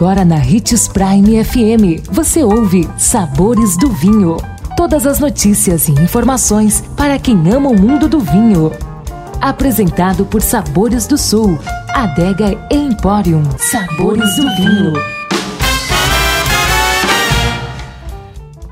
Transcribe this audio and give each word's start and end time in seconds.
Agora 0.00 0.24
na 0.24 0.36
Ritz 0.36 0.88
Prime 0.88 1.44
FM, 1.44 2.08
você 2.10 2.42
ouve 2.42 2.88
Sabores 2.96 3.76
do 3.76 3.90
Vinho. 3.90 4.38
Todas 4.74 5.06
as 5.06 5.20
notícias 5.20 5.88
e 5.88 5.92
informações 5.92 6.82
para 6.96 7.18
quem 7.18 7.36
ama 7.52 7.68
o 7.68 7.78
mundo 7.78 8.08
do 8.08 8.18
vinho. 8.18 8.72
Apresentado 9.42 10.24
por 10.24 10.40
Sabores 10.40 11.06
do 11.06 11.18
Sul, 11.18 11.58
Adega 11.90 12.58
Emporium. 12.70 13.42
Sabores 13.58 14.36
do 14.36 14.56
Vinho. 14.56 14.94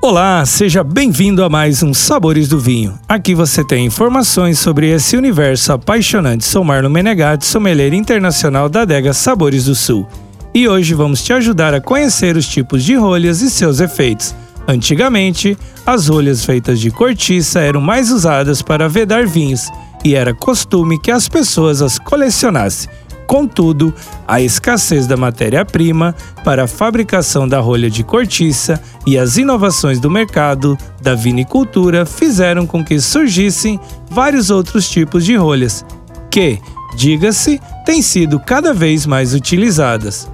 Olá, 0.01 0.47
seja 0.47 0.83
bem-vindo 0.83 1.45
a 1.45 1.51
mais 1.51 1.83
um 1.83 1.93
Sabores 1.93 2.49
do 2.49 2.59
Vinho. 2.59 2.99
Aqui 3.07 3.35
você 3.35 3.63
tem 3.63 3.85
informações 3.85 4.59
sobre 4.59 4.89
esse 4.89 5.15
universo 5.15 5.75
apaixonante. 5.75 6.47
Sou 6.47 6.65
Marlon 6.65 6.89
Menegatti, 6.89 7.45
sommelier 7.45 7.93
internacional 7.93 8.71
da 8.71 8.81
adega 8.81 9.13
Sabores 9.13 9.67
do 9.67 9.75
Sul. 9.75 10.09
E 10.55 10.67
hoje 10.67 10.95
vamos 10.95 11.23
te 11.23 11.33
ajudar 11.33 11.75
a 11.75 11.81
conhecer 11.81 12.37
os 12.37 12.49
tipos 12.49 12.83
de 12.83 12.95
rolhas 12.95 13.43
e 13.43 13.51
seus 13.51 13.81
efeitos. 13.81 14.35
Antigamente, 14.67 15.57
as 15.87 16.09
rolhas 16.09 16.45
feitas 16.45 16.81
de 16.81 16.91
cortiça 16.91 17.61
eram 17.61 17.81
mais 17.81 18.11
usadas 18.11 18.61
para 18.61 18.89
vedar 18.89 19.27
vinhos 19.27 19.69
e 20.05 20.15
era 20.15 20.35
costume 20.35 20.99
que 21.01 21.11
as 21.11 21.29
pessoas 21.29 21.81
as 21.81 21.99
colecionassem. 21.99 22.91
Contudo, 23.27 23.95
a 24.27 24.41
escassez 24.41 25.07
da 25.07 25.15
matéria-prima 25.17 26.15
para 26.43 26.65
a 26.65 26.67
fabricação 26.67 27.47
da 27.47 27.61
rolha 27.61 27.91
de 27.91 28.03
cortiça 28.03 28.81
e 29.07 29.19
as 29.19 29.37
inovações 29.37 30.01
do 30.01 30.11
mercado 30.11 30.79
da 31.03 31.15
vinicultura 31.15 32.07
fizeram 32.07 32.67
com 32.67 32.83
que 32.83 32.99
surgissem 32.99 33.79
vários 34.11 34.49
outros 34.49 34.89
tipos 34.89 35.27
de 35.27 35.37
rolhas, 35.37 35.85
que, 36.31 36.59
diga-se, 36.97 37.61
têm 37.85 38.01
sido 38.01 38.41
cada 38.41 38.73
vez 38.73 39.05
mais 39.05 39.35
utilizadas. 39.35 40.27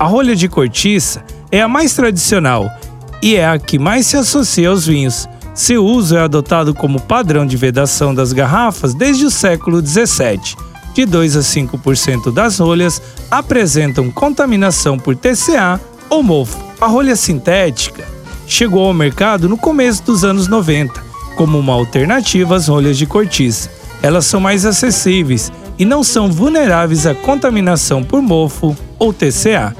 A 0.00 0.06
rolha 0.06 0.34
de 0.34 0.48
cortiça 0.48 1.22
é 1.52 1.60
a 1.60 1.68
mais 1.68 1.92
tradicional 1.92 2.70
e 3.22 3.36
é 3.36 3.46
a 3.46 3.58
que 3.58 3.78
mais 3.78 4.06
se 4.06 4.16
associa 4.16 4.70
aos 4.70 4.86
vinhos. 4.86 5.28
Seu 5.52 5.84
uso 5.84 6.16
é 6.16 6.20
adotado 6.20 6.72
como 6.72 6.98
padrão 6.98 7.44
de 7.44 7.54
vedação 7.54 8.14
das 8.14 8.32
garrafas 8.32 8.94
desde 8.94 9.26
o 9.26 9.30
século 9.30 9.82
17 9.82 10.56
de 10.94 11.04
2 11.04 11.36
a 11.36 11.40
5% 11.40 12.32
das 12.32 12.58
rolhas 12.58 13.02
apresentam 13.30 14.10
contaminação 14.10 14.98
por 14.98 15.14
TCA 15.14 15.78
ou 16.08 16.22
mofo. 16.22 16.56
A 16.80 16.86
rolha 16.86 17.14
sintética 17.14 18.08
chegou 18.46 18.86
ao 18.86 18.94
mercado 18.94 19.50
no 19.50 19.58
começo 19.58 20.02
dos 20.02 20.24
anos 20.24 20.48
90 20.48 20.98
como 21.36 21.58
uma 21.58 21.74
alternativa 21.74 22.56
às 22.56 22.68
rolhas 22.68 22.96
de 22.96 23.04
cortiça. 23.04 23.70
Elas 24.02 24.24
são 24.24 24.40
mais 24.40 24.64
acessíveis 24.64 25.52
e 25.78 25.84
não 25.84 26.02
são 26.02 26.32
vulneráveis 26.32 27.06
à 27.06 27.14
contaminação 27.14 28.02
por 28.02 28.22
mofo 28.22 28.74
ou 28.98 29.12
TCA. 29.12 29.74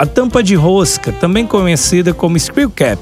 A 0.00 0.06
tampa 0.06 0.42
de 0.42 0.56
rosca, 0.56 1.12
também 1.12 1.46
conhecida 1.46 2.12
como 2.12 2.40
screw 2.40 2.70
cap. 2.70 3.00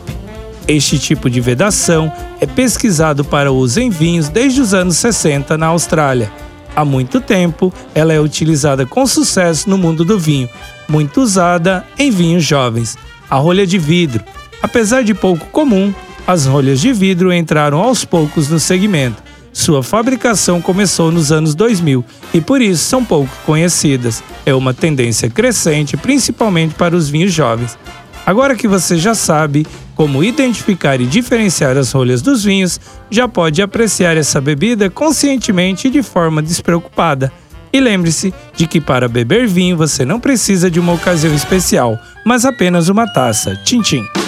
Este 0.67 0.99
tipo 0.99 1.31
de 1.31 1.41
vedação 1.41 2.13
é 2.41 2.47
pesquisado 2.47 3.25
para 3.25 3.51
uso 3.51 3.81
em 3.81 3.89
vinhos 3.89 4.29
desde 4.29 4.61
os 4.61 4.75
anos 4.75 4.99
60 4.99 5.57
na 5.57 5.69
Austrália 5.69 6.31
há 6.79 6.85
muito 6.85 7.21
tempo, 7.21 7.73
ela 7.93 8.13
é 8.13 8.21
utilizada 8.21 8.87
com 8.87 9.05
sucesso 9.05 9.69
no 9.69 9.77
mundo 9.77 10.05
do 10.05 10.17
vinho, 10.17 10.49
muito 10.89 11.21
usada 11.21 11.85
em 11.99 12.09
vinhos 12.09 12.45
jovens. 12.45 12.97
A 13.29 13.35
rolha 13.35 13.67
de 13.67 13.79
vidro. 13.79 14.23
Apesar 14.63 15.03
de 15.03 15.13
pouco 15.13 15.45
comum, 15.47 15.93
as 16.25 16.47
rolhas 16.47 16.81
de 16.81 16.93
vidro 16.93 17.33
entraram 17.33 17.83
aos 17.83 18.05
poucos 18.05 18.49
no 18.49 18.61
segmento. 18.61 19.21
Sua 19.53 19.83
fabricação 19.83 20.61
começou 20.61 21.11
nos 21.11 21.33
anos 21.33 21.55
2000 21.55 22.05
e 22.33 22.41
por 22.41 22.61
isso 22.61 22.85
são 22.85 23.05
pouco 23.05 23.31
conhecidas. 23.45 24.23
É 24.47 24.55
uma 24.55 24.73
tendência 24.73 25.29
crescente, 25.29 25.97
principalmente 25.97 26.75
para 26.75 26.95
os 26.95 27.09
vinhos 27.09 27.33
jovens. 27.33 27.77
Agora 28.25 28.55
que 28.55 28.69
você 28.69 28.99
já 28.99 29.15
sabe 29.15 29.67
como 29.95 30.23
identificar 30.23 31.01
e 31.01 31.07
diferenciar 31.07 31.77
as 31.77 31.91
rolhas 31.91 32.23
dos 32.23 32.45
vinhos, 32.45 32.79
já 33.11 33.27
pode 33.27 33.61
apreciar 33.63 34.17
essa 34.17 34.41
bebida 34.41 34.89
conscientemente 34.89 35.89
e 35.89 35.91
de 35.91 36.03
forma 36.03 36.43
despreocupada. 36.43 37.33
E 37.73 37.81
lembre-se 37.81 38.33
de 38.55 38.67
que 38.67 38.81
para 38.81 39.09
beber 39.09 39.47
vinho 39.47 39.77
você 39.77 40.05
não 40.05 40.21
precisa 40.21 40.71
de 40.71 40.79
uma 40.79 40.93
ocasião 40.93 41.35
especial, 41.35 41.99
mas 42.25 42.45
apenas 42.45 42.89
uma 42.89 43.13
taça. 43.13 43.57
Tchim, 43.65 43.81
tchim. 43.83 44.28